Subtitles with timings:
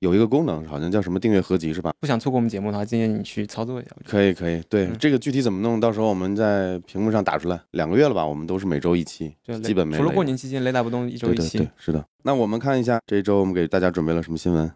[0.00, 1.92] 有一个功能，好像叫什么订阅合集是吧？
[2.00, 3.90] 不想错过我们节目的话，建议你去操作一下。
[4.04, 7.58] 可以可以，对、嗯这个具体怎么弄，到时候我们在屏幕上打出来。
[7.70, 11.58] 两个月了吧，我们都是每周一期，基本没除了过年期间，雷打不动一周一期。
[11.58, 12.04] 对对对，是的。
[12.22, 14.70] 那我们看一下这周我们给大家准备了什么新闻？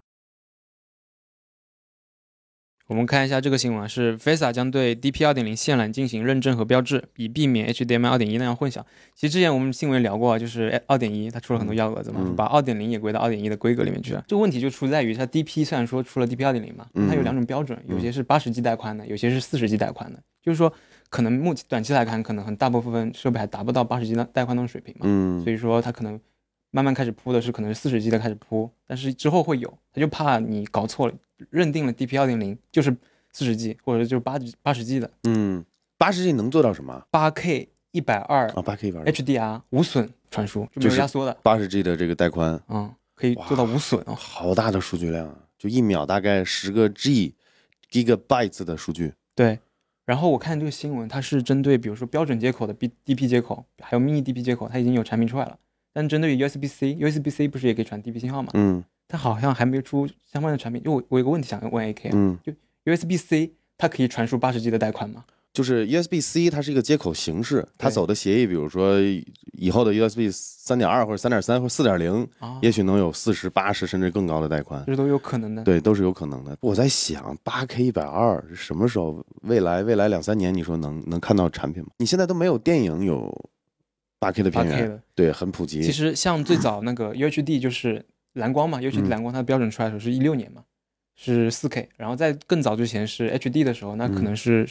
[2.91, 8.83] 我们看一下这个新闻啊，是 FISA 将对 DP 二点零线缆进行认证和标志，以避免 HDMI 二点一那样混淆。
[9.15, 14.25] 其实之前我们新闻聊过啊，就是二点一它出了很多幺蛾子嘛，嗯把2.0也归到二点一的规格里面去了。
[14.27, 20.19] 这个问题就出在于它 DP 虽然说出了 DP 二点零嘛，嗯它有两种标准，有些是八十 G 带宽的，有些是四十 G 带宽的。
[20.43, 20.73] 就是说，
[21.11, 25.03] 可能目前短期来看，可能很大部分设备还达不到八十 G 的带宽那种水平嘛。
[25.05, 26.19] 嗯所以说它可能
[26.71, 31.15] 慢慢开始铺的是可能是四十 G 的开始铺，但是之后会有，他就怕你搞错了，
[31.51, 32.97] 认定了 DP 二点零就是
[33.33, 35.65] 四十 G 或者就是八八十 G 的嗯，
[35.99, 38.63] 八十 G 能做到什么八 K 一百二啊？
[38.63, 44.15] 八 K 一百二 HDR 无损传输，就没有压缩的，八十 G 的这个带宽，嗯，可以做到无损哦。
[44.15, 45.37] 好大的数据量啊！
[45.59, 47.35] 就一秒大概十个 G
[47.91, 49.13] gigabytes 的数据。
[49.35, 49.59] 对，
[50.05, 55.59] 然后我看这个新闻，它是针对比如说标准接口的 B DP 接口，还有 mini DP 接口，它已经有产品出来了。
[55.93, 58.51] 但针对于 USB-C，USB-C 不是也可以传 DP 信号嘛？
[58.55, 60.81] 嗯它好像还没出相关的产品。
[60.83, 62.53] 就我我有个问题想问 AK 啊、就
[62.85, 65.25] ，USB-C 它可以传输八十 G 的带宽吗？
[65.53, 69.01] 就是 USB-C 它是一个接口形式，它走的协议，比如说
[69.55, 74.81] 以后的 USB 三点二或者三点三或者四点零，啊，也许能有四十八十甚至更高的带宽。
[74.87, 75.65] 这都有可能的。
[75.65, 76.57] 对，都是有可能的。
[76.61, 79.27] 我在想，八 K 一百二是什么时候？
[79.43, 81.89] 未来未来两三年，你说能能看到产品吗？
[81.97, 83.51] 你现在都没有电影有
[84.21, 85.83] 八 K 的片源，对，很普及。
[85.83, 88.05] 其实像最早那个 UHD 就是
[88.35, 90.63] 蓝光嘛，UHD 嗯蓝光它的标准出来的时候是一六年嘛，
[91.17, 94.69] 是四 K，然后在更早之前是 HD 的时候，那可能是、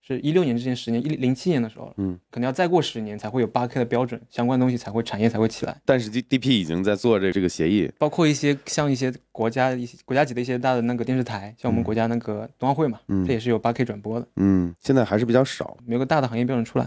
[0.00, 5.80] 是一六年之前十年，一零七年的时候了，嗯，可能要再过十年才会有八 K 的标准，相关的东西才会产业才会起来。
[5.84, 15.76] 但是 D D P 已经在做这这个协议，包括一些像一些国家一些国家级的一些大的那个电视台，像我们嗯国家那个冬奥会嘛，嗯这也是有八 K 转播的，嗯，现在还是比较少。
[15.84, 16.86] 没有个大的行业标准出来。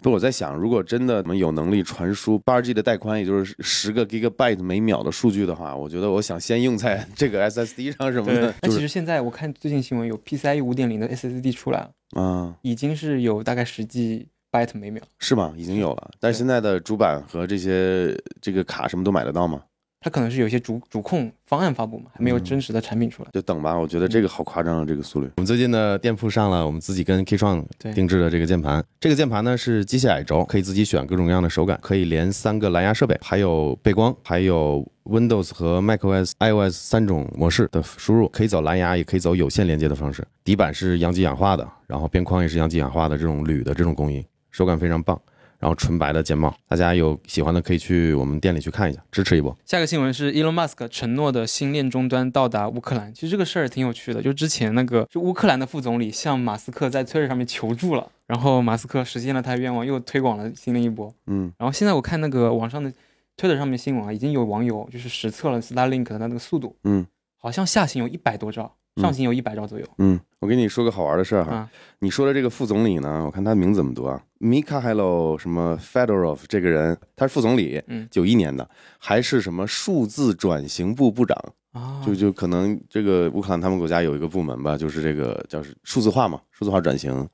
[0.00, 15.02] 嗯，不，我在想，如果真的我们有能力传输八十 G 的带宽，也就是十个 gigabyte 每秒的数据的话，我觉得我想先用在这个 SSD 上什么的，就是那其实现在我看最近新闻有 PCIe 五点零的 SSD 出来了，啊，已经是有大概十 G byte 每秒。
[15.18, 15.52] 是吗？
[15.56, 19.62] 已经有了，但是现在的主板和这些这个卡什么都买得到吗？
[20.02, 23.28] 它可能是有一些主主控方案发布嘛，还没有嗯真实的产品出来。
[23.34, 25.28] 就等吧，我觉得这个好夸张啊，这个速率。
[25.36, 40.26] 我们最近的店铺上了我们自己跟 K 创对定制的这个键盘，这个键盘呢是机械矮轴，可以自己选各种各样的手感，可以连三个蓝牙设备，还有背光，还有 Windows 和 macOS、iOS 三种模式的输入，可以走蓝牙，也可以走有线连接的方式。
[40.42, 45.20] 底板是阳极氧化的，然后边框也是阳极氧化的这种铝的这种工艺，手感非常棒。
[45.60, 49.56] 然后纯白的键帽，大家有喜欢的可以去我们店里去看一下，支持一波。
[49.66, 53.12] 下个新闻是 Elon Musk 承诺的星链终端到达乌克兰。
[53.12, 61.14] 其实这个事儿挺有趣的，就之前那个就乌克兰的副总理向马斯克在 Twitter 上面求助了，然后马斯克实现了他的愿望，又推广了新链一波。
[61.26, 62.90] 嗯然后现在我看那个网上的
[63.36, 67.06] Twitter 上面新闻啊，已经有网友就是实测了 Starlink 的那个速度，嗯
[67.36, 69.86] 好像下行有一百多兆，嗯上行有一百兆左右。
[69.98, 71.70] 嗯，我跟你说个好玩的事儿哈，啊
[72.00, 78.68] 你说的这个副总理呢，我看他名字怎么读啊？Mikhailo 什么 Fedorov 这个人，他是副总理，嗯九一年的，
[78.98, 81.36] 还是什么数字转型部部长，
[81.72, 87.28] 啊，就就可能这个乌克兰他们国家有一个部门吧，就是这个叫是数字化嘛，数字化转型，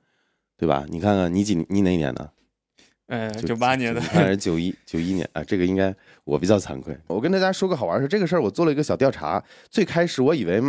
[0.56, 0.84] 对吧？
[0.89, 2.31] 你看看你几你哪一年的？
[3.06, 5.45] 呃九八年的，还是九一九一年啊？
[5.45, 6.97] 这个应该我比较惭愧。
[7.06, 9.41] 我跟大家说个好玩的事，这个事儿我做了一个小调查。
[9.71, 10.61] 最开始我以为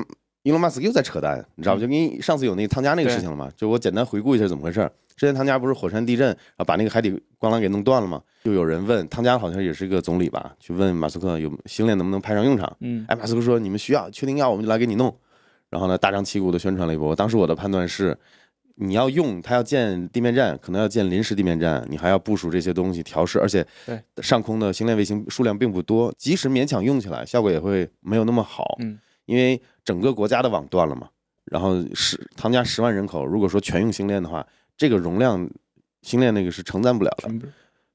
[0.48, 1.82] 伊隆马斯克又在扯淡，你知道吧？
[1.82, 4.90] 就跟你上次有那个汤加那个事情了嘛，就我简单回顾一下怎么回事儿。
[5.18, 8.22] 之前汤加不是火山地震，然后把那个海底光缆给弄断了嘛？
[8.46, 12.74] 就有人问汤加好像也是一个总理吧，去问马斯克有星链能不能派上用场。
[12.80, 15.14] 嗯哎，马斯克说你们需要，确定要我们就来给你弄。
[15.70, 17.14] 然后呢，大张旗鼓的宣传了一波。
[17.14, 18.18] 当时我的判断是，
[18.76, 28.78] 你要用它要建地面站，可能要建临时地面站，你还要部署这些东西调试，而且对上空的星链卫星数量并不多，即使勉强用起来，效果也会没有那么好。
[28.80, 28.98] 嗯，
[29.28, 31.08] 因为整个国家的网断了嘛，
[31.46, 34.46] 然后十他们家十万人口，如果说全用星链的话，
[34.76, 35.48] 这个容量
[36.02, 37.30] 星链那个是承担不了的。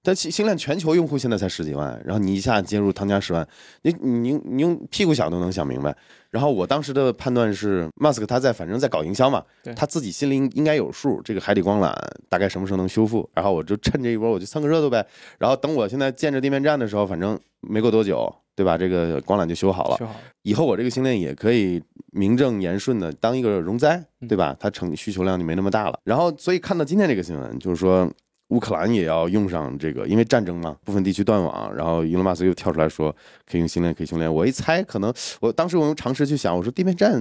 [0.02, 3.46] 但星星链全球用户现在才十几万，然后你一下接入汤加十万，
[3.82, 5.96] 你你你用屁股想都能想明白。
[6.30, 9.44] 然后我当时的判断是马斯克他在反正在搞营销嘛，
[9.76, 11.94] 他自己心里应应该有数，这个海底光缆
[12.28, 13.28] 大概什么时候能修复。
[13.34, 15.06] 然后我就趁这一波我就蹭个热度呗。
[15.38, 18.76] 然后等我现在建着地面站的时候，反正没过多久，对吧？
[18.78, 19.96] 这个光缆就修好了。
[19.98, 20.20] 修好了。
[20.42, 21.82] 以后我这个星链也可以
[22.12, 24.56] 名正言顺的当一个容灾，嗯对吧？
[24.58, 26.00] 它成需求量就没那么大了。
[26.02, 28.10] 然后，所以看到今天这个新闻，就是说
[28.52, 33.10] 乌克兰也要用上这个，因为战争嘛，部分地区断网，然后伊隆马斯又跳出来说
[33.50, 34.32] 可以用星链，可以训练。
[34.32, 37.18] 我一猜，可能我当时我用常识去想，我说地面站，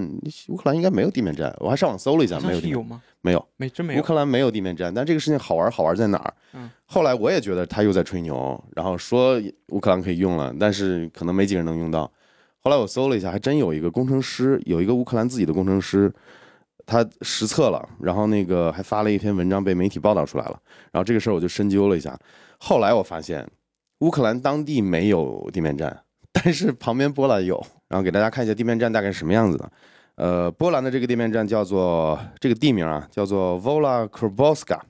[0.50, 3.01] 乌克兰应该没有地面站，我还上网搜了一下，没有地面像是有吗？
[3.22, 3.48] 没有。
[3.56, 4.01] 没真没有。
[4.01, 6.33] 乌克兰没有地面站，但这个事情好玩，好玩在哪儿？
[6.54, 12.12] 嗯，后来我也觉得他又在吹牛，然后说乌克兰可以用了，但是可能没几个人能用到。
[12.60, 16.13] 后来我搜了一下，还真有一个工程师，有一个乌克兰自己的工程师，
[16.86, 20.60] 他实测了，然后那个还发了一篇文章被媒体报道出来了。
[20.92, 22.18] 然后这个事儿我就深究了一下，
[22.60, 23.48] 后来我发现
[24.00, 27.63] 乌克兰当地没有地面站，但是旁边波兰有。
[27.88, 29.72] 然后给大家看一下地面站大概是什么样子的。
[30.16, 34.81] 呃，波兰的这个地面站叫做这个地名啊，叫做 Vola k r b o s k a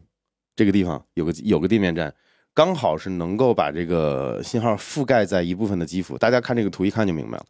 [0.55, 2.13] 这个地方有个有个地面站，
[2.53, 6.17] 刚好是能够把这个信号覆盖在一部分的基辅。
[6.17, 7.45] 大家看这个图一看就明白了。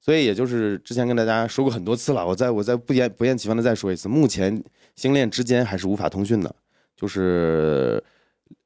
[0.00, 4.62] 所以也就是之前跟大家说过很多次了，我再我再不厌不厌其烦的再说一次，目前
[4.94, 6.54] 星链之间还是无法通讯的，
[6.96, 8.02] 就是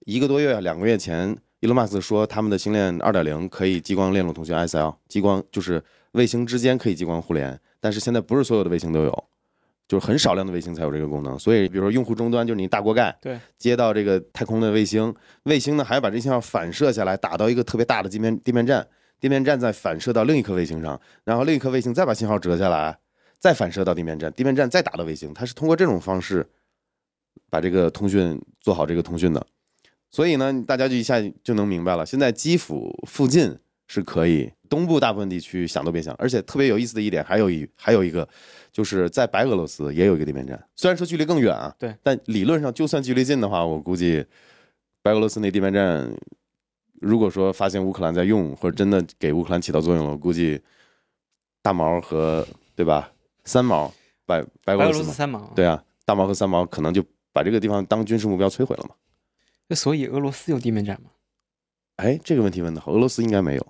[0.07, 5.83] 一个多月两个月前，伊隆马斯克说他们的星链二点零可以激光链路通讯 SL，激光就是
[6.13, 7.59] 卫星之间可以激光互联。
[7.81, 9.25] 但是现在不是所有的卫星都有，
[9.89, 11.39] 就是很少量的卫星才有这个功能。
[11.39, 18.87] 所以，比如说用户终端就是你大锅盖，对，接到这个太空的卫星，卫星呢还要把这信号反射下来，打到一个特别大的地面地面站，
[19.21, 22.99] 地面站再反射到另一颗卫星上，然后另一颗卫星再把信号折下来，
[23.39, 26.45] 再反射到地面站，地面站再打到卫星，它是通过这种方式
[27.49, 29.47] 把这个通讯做好这个通讯的。
[30.11, 33.57] 所以呢，大家就一下就能明白了，现在基辅附近
[33.87, 34.51] 是可以。
[34.71, 38.27] 东部大部分地区想都别想，而且特别有意思的一点，还有一还有一个，
[38.71, 44.25] 就是在白俄罗斯也有一个地面站，虽然说距离更远啊，对，但理论上就算距离近的话，我估计
[45.03, 46.09] 白俄罗斯那地面站，
[47.01, 50.61] 如果说发现乌克兰在用，或者真的给乌克兰起到作用了，我估计
[51.63, 53.11] 大毛和对吧，
[53.45, 53.93] 三毛
[54.27, 57.03] 白白俄罗斯三毛，对啊，大毛和三毛可能就
[57.33, 58.95] 把这个地方当军事目标摧毁了嘛。
[59.67, 61.11] 那所以俄罗斯有地面战吗？
[61.97, 63.63] 哎，这个问题问的好，俄罗斯应该没有，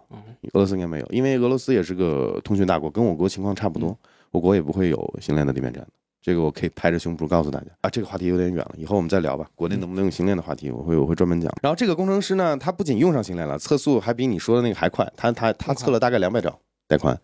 [0.53, 3.97] 俄罗斯应该没有，因为俄罗斯也是个通讯大国，跟我国情况差不多，
[4.33, 5.91] 我国也不会有星链的地面战的。
[6.23, 9.49] 这个我可以拍着胸脯告诉大家啊，这个话题有点远了，以后我们再聊吧。
[9.55, 11.51] 国内能不能用星链的话题，我会我会专门讲。
[11.63, 17.19] 然后这个工程师呢，他不仅用上星链了，测速还比你说的那个还快，他他他测了大概两百兆带宽。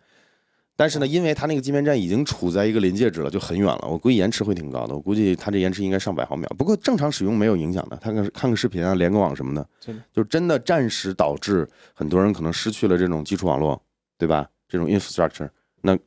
[0.78, 4.94] 但是呢，因为它那个地面站已经处在一个临界值了，就很远了，我估计延迟会挺高的。
[4.94, 7.96] 我估计它这延迟应该上百毫秒，不过正常使用没有影响的。
[7.96, 9.66] 看看看个视频啊，连个网什么的，
[10.12, 13.82] 就真的暂时导致很多人可能失去了这种基础网络，
[14.18, 14.46] 对吧？
[14.68, 15.48] 这种 infrastructure，
[15.80, 15.98] 那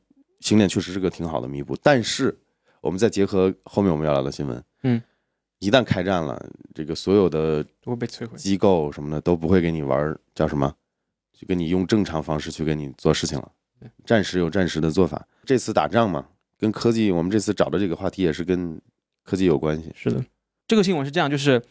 [0.42, 1.76] 星链确实是个挺好的弥补。
[1.82, 2.38] 但是
[2.82, 5.02] 我们再结合后面我们要聊的新闻，嗯，
[5.60, 6.42] 一旦开战了，
[6.74, 10.74] 这个所有的都会被摧毁，机构什么的都不会给你玩叫什么，
[11.34, 13.52] 就跟你用正常方式去给你做事情了。
[14.06, 16.28] 战时有战时的做法，这次打仗嘛，
[16.58, 18.80] 跟科技，我们这次找的这个话题也是跟
[19.24, 19.90] 科技有关系。
[19.96, 20.22] 是的，
[20.68, 21.62] 这个新闻是这样，就是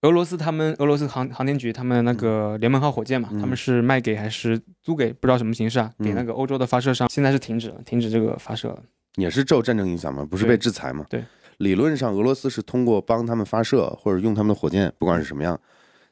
[0.00, 5.92] 俄罗斯他们俄罗斯航航天局他们那个联盟号火箭嘛，他们是卖给还是租给不知道什么形式啊？
[5.98, 8.82] 给那个欧洲的发射商，现在是停止了，停止这个发射了。
[9.16, 11.04] 也是受战争影响嘛，不是被制裁嘛？
[11.08, 11.24] 对，
[11.58, 15.58] 理论上俄罗斯是通过帮他们发射或者用他们的火箭，不管是什么样，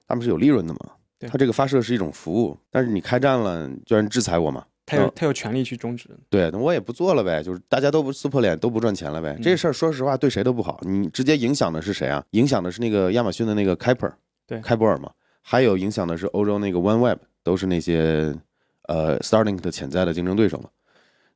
[0.07, 0.81] 他们是有利润的嘛。
[1.29, 4.65] 他这个发射是一种服务，但是你开战了，居然制裁我嘛。
[4.85, 9.39] 他有他有权利去终止，对，那我也不做了呗，就是大家都不撕破脸，都不赚钱了呗。
[9.41, 12.23] 这事儿说实话对谁都不好，你直接影响的是谁啊？
[12.31, 15.11] 影响的是那个亚马逊的那个开普尔，对，开普尔嘛。
[15.41, 18.35] 还有影响的是欧洲那个 OneWeb，都是那些
[18.89, 20.69] 呃 Starlink 的潜在的竞争对手嘛。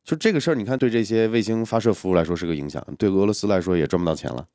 [0.07, 4.47] 就这个事儿，你看对这些卫星发射服务来说是个影响，对俄罗斯来说也赚不到钱了，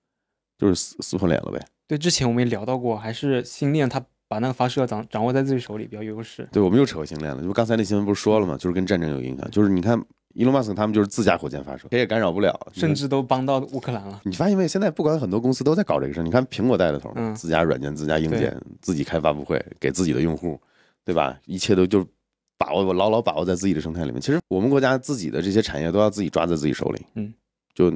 [0.58, 1.64] 就是撕撕破脸了呗。
[1.88, 4.04] 对，之前我们也聊到过，还是星链它。
[4.32, 6.48] 把那个发射掌掌握在自己手里比较优势。
[6.54, 7.44] 对，我们又扯回星链了。
[7.44, 8.56] 就刚才那新闻不是说了吗？
[8.56, 9.52] 就是跟战争有影响。
[9.52, 10.02] 就是你看，
[10.34, 14.22] 伊隆马斯克他们就是自家火箭发射，谁也干扰不了，甚至都帮到乌克兰了。
[14.24, 14.66] 你发现没？
[14.66, 16.24] 现在不管很多公司都在搞这个事儿。
[16.24, 20.58] 你看苹果带的头，自家软件、自家硬件，自己开发布会，给自己的用户，
[21.04, 21.38] 对吧？
[21.46, 22.08] 一切都就
[22.72, 24.22] 把握，牢牢把握在自己的生态里面。
[24.22, 27.06] 其实我们国家自己的这些产业都要自己抓在自己手里。
[27.16, 27.34] 嗯，
[27.74, 27.94] 就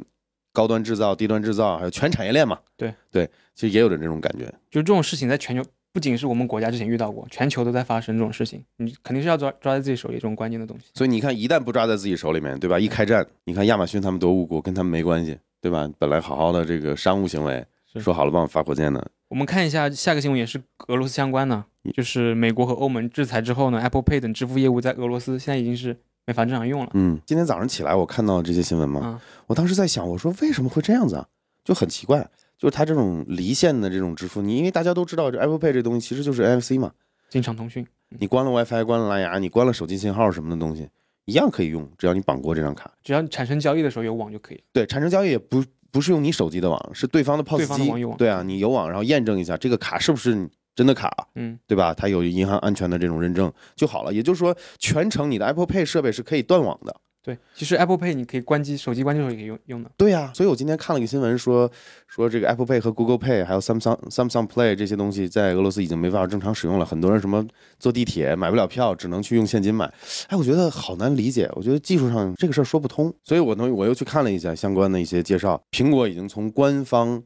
[0.52, 2.58] 高端制造、低端制造，还有全产业链嘛。
[2.76, 4.44] 对对，其实也有点这种感觉。
[4.70, 5.64] 就这种事情在全球。
[5.92, 10.88] 不仅是我们国家之前遇到过，全球都在发生这种事情，你肯定是要抓抓在自己手里这种关键的东西。
[10.92, 12.78] 所以你看，一旦不抓在自己手里面，对吧？
[12.78, 15.90] 一开战，你看亚马逊他们多无辜，跟他们没关系，对吧？
[15.98, 17.64] 本来好好的这个商务行为，
[17.94, 19.10] 说好了帮我发火箭的。
[19.28, 21.64] 我们看一下下个新闻，也是俄罗斯相关的，
[21.94, 26.90] 就是美国和欧盟制裁之后呢，Apple Pay 等支付业务在俄罗斯现在已经是没法正常用了。
[26.94, 31.26] 嗯，今天早上起来我看到这些新闻嘛，我当时在想，我说为什么会这样子啊？
[31.64, 32.28] 就很奇怪。
[32.58, 36.90] 就是它这种离线的这种支付，你因为大家都知道，这 Apple Pay 这东西其实就是 NFC 嘛，
[37.28, 37.86] 经常通讯。
[38.08, 40.88] 你关了 WiFi，关了蓝牙，你关了手机信号什么的东西，
[41.26, 44.64] 一样可以用，只要你绑过这张卡，只要产生交易的时候有网就可以。
[44.72, 51.94] 对，产生交易也不不是用你手机的网，是对方的 POS 机对啊，你有网，然后验证一下这个卡是不是真的卡，嗯，对吧？
[51.94, 54.12] 它有银行安全的这种认证就好了。
[54.12, 56.94] 也就是说，全程你的 Apple Pay 设备是可以断网的。
[57.26, 59.90] 对，其实 Apple Pay 你可以关机，手机关机的时候也可以用用的。
[59.96, 61.68] 对呀、所以我今天看了一个新闻说，
[62.06, 66.86] 说这个 Apple Pay 和 Google Pay 还有 Samsung Samsung Play 这些东西在俄罗斯已经没办法正常使用了。
[66.86, 67.44] 很多人什么
[67.80, 69.92] 坐地铁买不了票，只能去用现金买。
[70.28, 73.12] 哎，我觉得好难理解，我觉得技术上这个事儿说不通。
[73.24, 77.20] 所以我呢，我又去看了一下相关的一些介绍，苹果已经从官方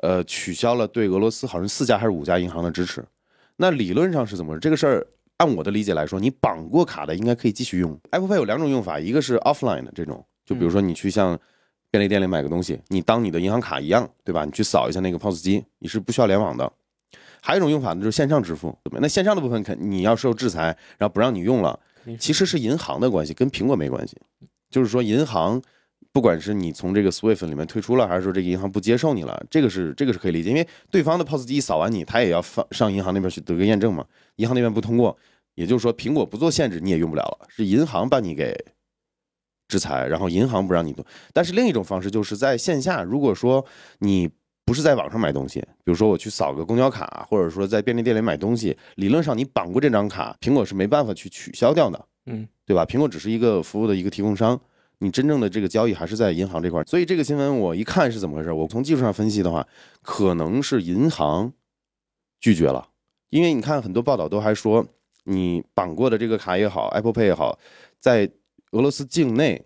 [0.00, 3.04] 呃取消了对俄罗斯好像四家还是五家银行的支持。
[3.58, 4.60] 那理论上是怎么回事？
[4.60, 5.06] 这个事儿
[5.38, 7.98] 按我的理解来说，你绑过卡的应该可以继续用。
[8.10, 11.38] Apple Pay 有两种用法，一个是 offline 的这种，就比如说你去像
[11.90, 14.44] 便利店里买个东西，你当你的银行卡一样，对吧？
[14.44, 16.72] 你去扫一下那个 POS 机，你是不需要联网的。
[17.40, 18.76] 还有一种用法呢，就是线上支付。
[18.92, 21.78] 那线上的部分肯你要受制裁，然后不让你用了，
[22.18, 24.16] 其实是银行的关系，跟苹果没关系。
[24.70, 25.60] 就是说，银行
[26.10, 35.16] 不管是你从这个 SWIFT 里面退出了，还是说这个银行不接受你了，这个是这个是可以理解，因为对方的 POS 机一扫完你，他也要放上银行那边去得个验证嘛，银行那边不通过，
[35.54, 38.54] 也就是说苹果不做限制你也用不了了，是银行把你给
[39.68, 41.04] 制裁，然后银行不让你动。
[41.32, 43.64] 但是另一种方式就是在线下，如果说
[43.98, 44.30] 你
[44.64, 52.84] 不是在网上买东西，比如说我去扫个公交卡，或者说在便利店里买东西，理论上你绑过这张卡，苹果是没办法去取消掉的，嗯，对吧？
[52.86, 54.58] 苹果只是一个服务的一个提供商，
[54.98, 56.84] 你真正的这个交易还是在银行这块儿。
[56.84, 59.66] 所以这个新闻我一看是怎么回事，我从技术上分析的话，
[60.00, 61.52] 可能是银行
[62.40, 62.88] 拒绝了，
[63.34, 64.86] 因为你看很多报道都还说，
[65.24, 67.58] 你绑过的这个卡也好，Apple Pay 也好，
[67.98, 68.30] 在
[68.70, 69.60] 俄罗斯境内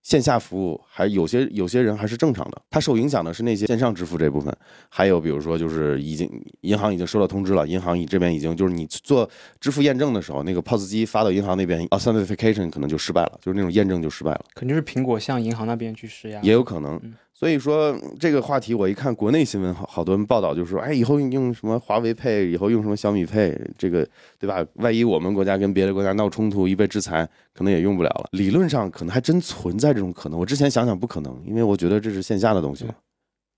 [0.00, 4.50] 线下服务还有些有些人还是正常的，它受影响的是那些线上支付这部分，
[4.88, 6.26] 还有比如说就是已经
[6.62, 9.28] 银行已经收到通知了，银行这边已经就是你做
[9.60, 14.44] 支付验证的时候，那个 POS 机发到银行那边 authentication 可能就失败了，就是那种验证就失败了。
[14.54, 16.40] 肯定是苹果向银行那边去施压。
[16.40, 17.12] 也有可能嗯。
[17.34, 24.06] 所以说这个话题，我一看国内新闻，好好多人报道就说，哎，以后用什么华为 Pay，以后用什么小米 Pay，这个
[24.38, 24.64] 对吧？
[24.74, 28.28] 万一我们国家跟别的国家闹冲突，一被制裁，可能也用不了了。
[28.32, 30.38] 理论上可能还真存在这种可能。
[30.38, 32.94] 我之前想想不可能，因为我觉得这是线下的东西嘛。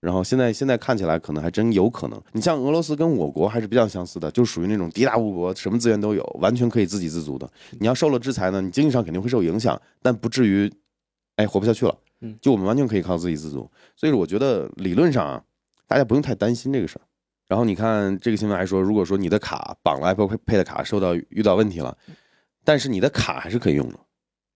[0.00, 2.23] 然后现在现在看起来可能还真有可能。
[2.33, 7.50] 你像俄罗斯跟我国还是比较相似的，就属于那种地大物博，什么资源都有，完全可以自给自足的。
[7.81, 10.71] 你要受了制裁呢，你经济上肯定会受影响，但不至于，
[11.37, 11.97] 哎，活不下去了。
[12.25, 13.71] 嗯就我们完全可以靠自给自足。
[13.95, 15.43] 所以我觉得理论上啊，
[15.87, 17.02] 大家不用太担心这个事儿。
[17.47, 21.97] 然后你看这个新闻还说，如果说你的卡绑了 Apple Pay 的卡受到遇到问题了，
[22.64, 23.99] 但是你的卡还是可以用的，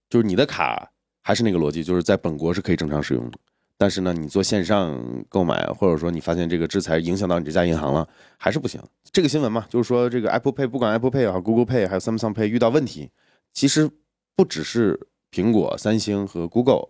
[0.09, 0.91] 就是你的卡
[1.23, 3.39] 还是那个逻辑，就是在本国是可以正常使用的。
[3.77, 4.99] 但是呢，你做线上
[5.29, 8.83] 购买，或者说你发现这个制裁影响到你这家银行了，还是不行。
[9.13, 13.11] 这个新闻嘛，就是说这个 Apple Pay 不管 Apple Pay 也好，Google Pay 还有 Samsung Pay 遇到问题，
[13.53, 13.89] 其实
[14.35, 14.99] 不只是
[15.31, 16.89] 苹果、三星和 Google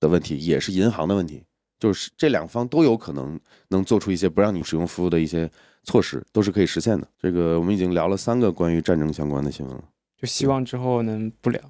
[0.00, 1.42] 的问题，也是银行的问题。
[1.78, 3.38] 就是这两方都有可能
[3.68, 5.50] 能做出一些不让你使用服务的一些
[5.84, 7.06] 措施，都是可以实现的。
[7.20, 9.84] 这个我们已经聊了三个关于战争相关的新闻了。
[10.16, 11.60] 就希望之后能不聊，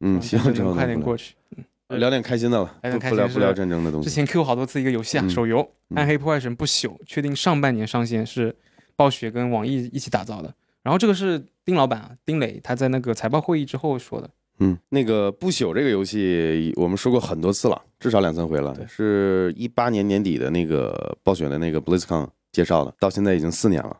[0.00, 1.34] 嗯，希望之后能快点过去。
[1.56, 1.64] 嗯
[1.98, 4.08] 聊点开心的了，不聊不聊战争的东西。
[4.08, 5.58] 之前 Q 好多次一个游戏啊，嗯手游
[5.88, 8.54] 《嗯暗黑破坏神不朽》，确定上半年上线，是
[8.94, 10.54] 暴雪跟网易一起打造的。
[10.84, 14.30] 然后这个是丁老板啊，丁磊他在那个财报会议之后说的。
[14.60, 18.76] 嗯，那个不朽这个游戏，我们说过很多次了，至少两三回了。
[18.86, 23.98] 是一八年年底的那个暴雪的那个 BlizzCon 介绍的，到现在已经四年了，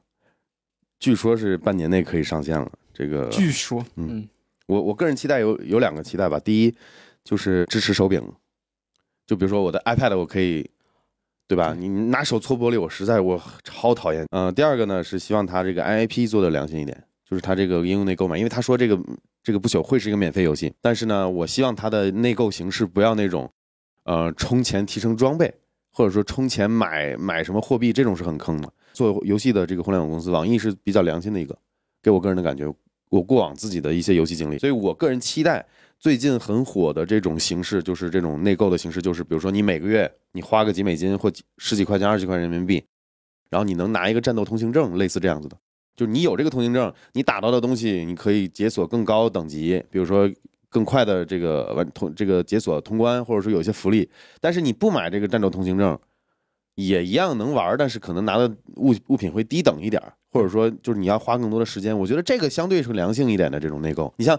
[0.99, 2.71] 据说是半年内可以上线了。
[2.93, 4.29] 这个据说，嗯嗯，
[4.67, 6.75] 我我个人期待有有两个期待吧，第一
[7.25, 8.23] 就是支持手柄，
[9.27, 10.69] 就比如说我的 iPad 我可以，
[11.49, 11.75] 对吧？
[11.79, 14.27] 你你拿手搓玻璃，我实在我超讨厌。
[14.33, 18.99] 嗯、第二个呢是希望它这个 IAP 做的良心一点，就是它这个应用内购买，因为他说这个
[19.41, 23.49] 这个不朽会是一个免费游戏，但是呢，我希望它的内购形式不要那种，
[24.03, 25.55] 呃，充钱提升装备，
[25.93, 28.73] 或者说充钱买买什么货币，这种是很坑的。
[28.93, 31.57] 做游戏的这个互联网公司，网易是比较良心的一个，
[32.03, 32.67] 给我个人的感觉，
[33.09, 35.65] 我过往自己的一些游戏经历，所以我个人期待
[36.01, 42.83] 最近很火的这种形式，就是这种内购的形式，就是比如说你每个月你花个几美金或十几块钱、二十几块人民币，
[43.49, 45.57] 然后你能拿一个战斗通行证，类似这样子的，
[46.01, 50.27] 就是你有这个通行证，你打到的东西你可以解锁更高等级，比如说
[50.71, 54.09] 更快的这个完通这个解锁通关，或者说有些福利，
[54.41, 55.99] 但是你不买这个战斗通行证。
[56.77, 61.99] 也一样能玩，但是可能拿的物物品会低等一点，或者说就是你要花更多的时间。
[61.99, 64.11] 我觉得这个相对是良性一点的这种内购。
[64.17, 64.39] 你像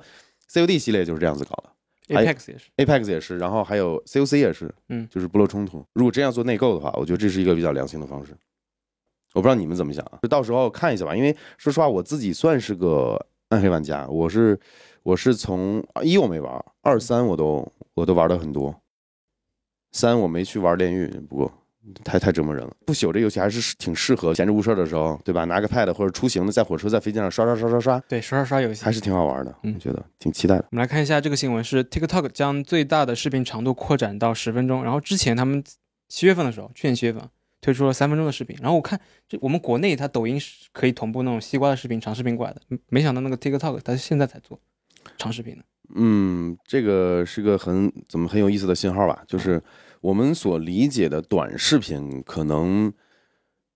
[0.50, 5.86] COD 系列就是这样子搞的 Apex 也是，，Apex 也是，然后还有 COC 也是，嗯就是不落冲突。
[5.94, 8.36] 如果真要做内购的话，我觉得这是一个比较良性的方式。
[9.33, 11.15] 我不知道你们怎么想啊，就到时候看一下吧。
[11.15, 14.59] 因为说实话，我自己算是个暗黑玩家，我是
[15.03, 18.75] 我是从一我没玩，二三我都我都玩的很多。
[19.93, 21.51] 三我没去玩炼狱，不过
[22.03, 22.73] 太太折磨人了。
[22.85, 25.43] 不朽这游戏还是挺适合闲着无事的时候，对吧？
[25.45, 29.53] 拿个 pad 或者出行的，在火车、在飞机上刷刷刷刷刷，对，刷刷刷游戏还是挺好玩的。
[29.63, 30.65] 嗯我觉得挺期待的。
[30.71, 35.61] 我们来看一下这个新闻是 TikTok 将最大的视频长度扩展到十分钟，然后之前他们
[36.07, 37.21] 七月份的时候，去年七月份
[37.62, 39.00] 推出了三分钟的视频，然后我看
[39.30, 44.60] 就我们国内它抖音是可以同步那种西瓜的视频长视频过来的，没没想到那个 TikTok 它是现在才做
[45.18, 45.63] 长视频的。
[45.94, 49.24] 嗯，这个是个很怎么很有意思的信号吧？
[49.27, 49.62] 就是
[50.00, 52.91] 我们所理解的短视频，可能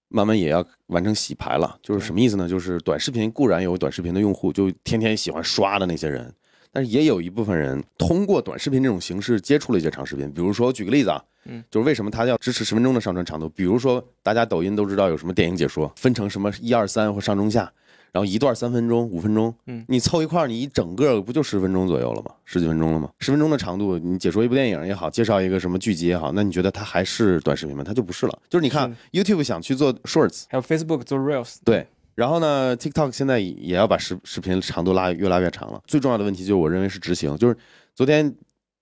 [0.07, 1.77] 慢慢也要完成洗牌了。
[1.83, 2.47] 就是什么意思呢？
[2.47, 6.33] 就是短视频固然有短视频的用户，就天天喜欢刷的那些人，
[6.75, 10.29] 但是也有一部分人通过短视频这种形式接触了一些长视频。
[10.33, 13.47] 比如说，举个例子啊，嗯，就是为什么它要支持十分钟的上传长度？
[13.47, 17.71] 比如说，大家抖音都知道有什么电影解说，分成什么一二三或上中下。
[18.11, 22.31] 然后一段三分钟、五分钟，嗯你凑一块儿，你一整个不就十分钟左右了吗？
[22.45, 23.09] 十几分钟了吗？
[23.19, 27.83] 十分钟的长度，你解说一部电影也好，介绍一个什么剧集也好，那你觉得它还是短视频吗？
[27.85, 28.39] 它就不是了。
[28.49, 35.81] 就是你看 YouTube 想去做 Shorts，还有 Facebook 做 Reels，对，然后呢，TikTok 现在也要把视视频长度拉越拉越长了。
[35.85, 37.57] 最重要的问题就是我认为是执行，就是
[37.93, 38.33] 昨天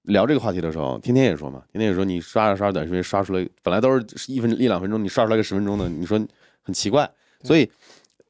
[0.04, 6.24] 聊这个话题的时候，天天也说嘛，天天也说你刷着刷着短视频刷出来，本来都是一分一两分钟，你刷出来个十分钟的，你说
[6.62, 7.10] 很奇怪。
[7.42, 7.68] 所以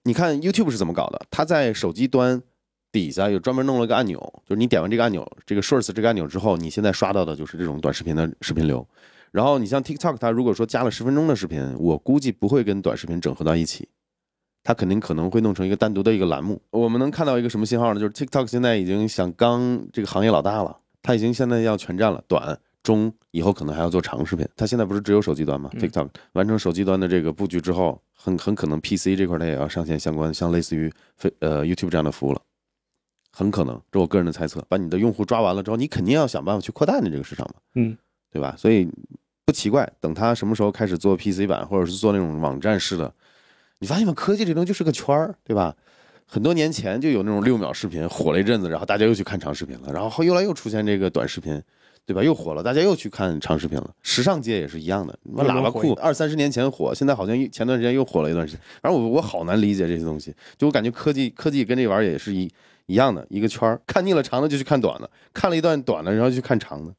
[0.03, 1.21] 你看 YouTube 是怎么搞的？
[1.29, 2.41] 它在手机端
[2.91, 8.87] 底下有专门弄了个按钮，就是你点完这个按钮，这个 Shorts 这个按钮之后，你现在刷到的就是这种短视频的视频流。
[9.31, 13.89] 然后你像 TikTok，它如果说加了十分钟的视频，我估计不会跟短视频整合到一起。
[14.63, 16.61] 它肯定可能会弄成一个单独的一个栏目。
[16.71, 17.99] 我们能看到一个什么信号呢？
[17.99, 24.47] 就是 TikTok 现在已经想当这个行业老大了，它已经现在要全占了短、中，以后可能还要做长视频。
[24.55, 32.41] 它现在不是只有手机端吗嗯？TikTok 完成手机端的这个布局之后，很很可能 PC 这块它也要上线相关像类似于非呃 YouTube 这样的服务了。
[33.35, 34.63] 很可能，这我个人的猜测。
[34.69, 37.97] 把你的用户抓完了之后，你肯定要想办法去扩大你这个市场嘛，嗯，
[38.31, 38.53] 对吧？
[38.57, 38.87] 所以
[39.43, 43.11] 不奇怪，等它什么时候开始做 PC 版，或者是做那种网站式的，
[43.83, 44.13] 你发现吗？
[44.15, 45.75] 科技这东西就是个圈儿，对吧？
[46.25, 51.61] 很多年前就有那种六秒视频火了一阵子，然后大家又去看长视频了，然后后来又出现这个短视频，
[52.05, 52.23] 对吧？
[52.23, 53.93] 又火了，大家又去看长视频了。
[54.01, 58.61] 时尚界也是一样的，喇叭裤二三十年前火，现在好像前段时间又火了一段时间。
[58.81, 62.49] 反正我我好难理解这些东西，就我感觉科技科技跟这玩意儿也是一
[62.85, 66.93] 一样的一个圈儿，看腻了长的就去看短的，看了一段短的，然后就去看长的。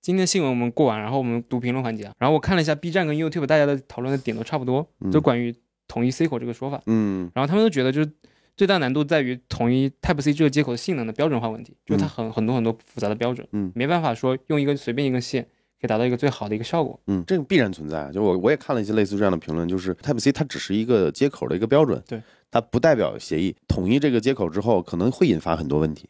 [0.00, 5.52] 今天新闻我们过完，然后我们读评论环节啊，然后我看了一下 B 站跟 YouTube 大家的讨论的点都差不多，嗯就关于
[5.94, 8.12] 统一 C 口这个说法，嗯然后他们都觉得就是
[8.56, 15.44] 最大难度在于统一 Type C 这个接口的性能的标准化问题，就是它很很多很多复杂的标准，嗯没办法说用一个随便一根线
[15.80, 16.98] 可以达到一个最好的一个效果。
[17.06, 18.10] 嗯，这个必然存在。
[18.10, 23.54] 就我我也看了一些类似这样的评论，就是 Type C 它只是一个接口的一个标准，对，它不代表协议。
[23.68, 26.08] 统一这个接口之后，可能会引发很多问题，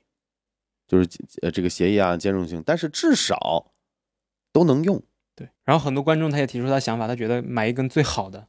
[0.89, 1.07] 就是
[1.43, 3.67] 呃这个协议啊兼容性，但是至少
[4.51, 5.03] 都能用。
[5.37, 8.47] 对，然后很多观众他也提出他想法，他觉得买一根最好的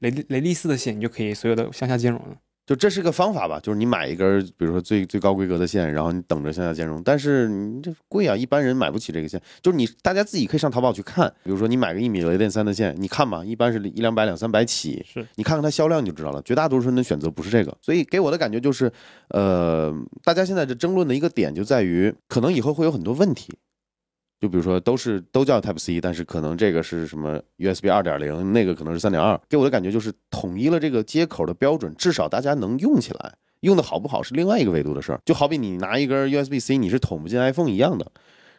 [0.00, 2.36] 雷雷利斯的线，你就可以所有的向下兼容了。
[2.66, 9.40] 就这是个方法吧，就是你买一根，比如说最最高规格的线，然后你等着向下兼容，但是你这贵啊，一般人买不起这个线。
[9.62, 16.42] 就是你大家自己可以上淘宝去看，比如说你买个一米雷电三的线，你看吧，一般是一两百两三百起，是你看看它销量你就知道了。
[16.42, 18.92] 绝大多数人的选择不是这个，所以给我的感觉就是，
[19.28, 23.56] 呃，大家现在这争论的一个点就在于，可能以后会有很多问题。
[24.40, 29.40] 就比如说，都是都叫 Type C，但是可能这个是什么 USB 二点零，那个可能是三点二。
[29.48, 33.34] 给我的感觉就是统一了这个接口的标准，至少大家能用起来。
[33.60, 38.06] 用的好不好是另外一个维度的事儿，就好比你拿一根 USB C，你是捅不进 iPhone 一样的。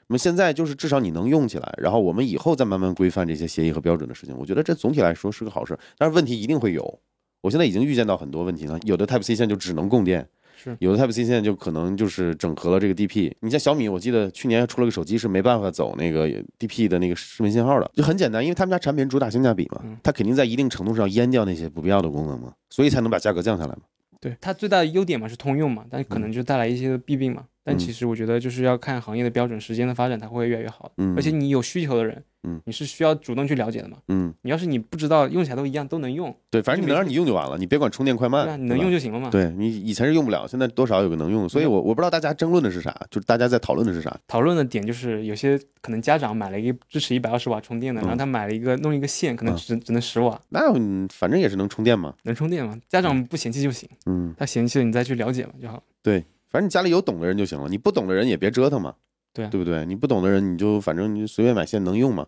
[0.08, 4.36] 那么现在就是至少你能用起来，然后我们以后再慢慢规范这些协议和标准的事情。
[4.38, 7.00] 我觉得这总体来说是个好事，但是问题一定会有。
[7.42, 10.28] 我现在已经预见到很多问题了，有的 Type C 线就只能供电，
[10.62, 13.32] 是有的 Type C 现在就可能就是整合了这个 DP。
[13.41, 23.82] 你像小米，我记得去年还出了个手机是没办法走那个 DP 的那个视频信号的，就很简单，因为他们家产品主打性价比嘛嗯，它肯定在一定程度上阉掉那些不必要的功能嘛，所以才能把价格降下来嘛。
[24.20, 27.43] 对它最大的优点嘛是通用嘛，但可能就带来一些弊病嘛。
[27.68, 27.78] 但嗯。
[27.78, 30.90] 其实我觉得就是要看行业的标准，时间的发展，它会越来越好。
[30.96, 31.14] 嗯。
[31.18, 32.62] 而且你有需求的人，嗯。
[32.66, 33.98] 你是需要主动去了解的嘛。
[34.08, 39.30] 嗯，你要是你不知道，用起来都一样，都能用，对，反正你能让你用就完了，你别管充电快慢，对啊，你能用就行了嘛。
[39.30, 41.44] 对你以前是用不了，现在多少有个能用。
[41.44, 44.18] 的，所以我我不知道大家争论的是啥，就是大家在讨论的是啥。
[44.28, 49.58] 讨论的点就是有些可能家长买了一个支持一百二十瓦充电的，嗯然后他买了一个弄一个线，可能嗯。
[49.58, 52.78] 只只能十瓦，那嗯反正也是能充电嘛，能充电嘛。
[52.88, 55.82] 家长不嫌弃就行，嗯，他嫌弃了你再去了解嘛就好。
[56.02, 58.96] 对，反正你家里有懂的人就行了，你不懂的人也别折腾嘛，
[59.34, 59.86] 对啊对不对？
[59.86, 62.26] 你不懂的人你就反正你就随便买线能用嘛，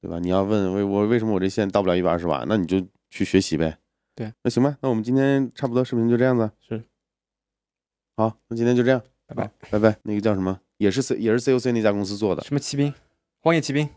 [0.00, 0.18] 对吧？
[0.18, 3.78] 你要问为我为什么我这线到不了一百二十瓦，那你就去学习呗。
[4.14, 6.50] 对，那行吧，那我们今天差不多视频就这样子。
[6.60, 6.82] 是，
[8.16, 9.96] 好，那今天就这样，拜拜，拜拜。
[10.02, 10.60] 那个叫什么？
[10.78, 12.42] 也是 C 也是 COC 那家公司做的。
[12.42, 12.92] 什么骑兵，
[13.40, 13.88] 荒野骑兵。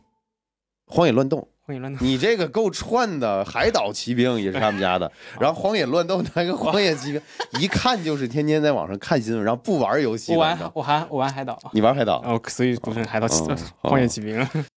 [0.88, 7.21] 荒野乱斗，荒野乱斗，你这个够串的，海岛奇兵也是他们家的，然后荒野乱斗那个荒野奇兵，
[7.60, 10.34] 一看就是天天在网上看新闻，然后不玩游戏。
[10.34, 12.21] 我玩我还我玩海岛，你玩海岛？
[12.26, 13.28] 哦，所以读成海岛
[13.82, 14.47] 荒野骑兵。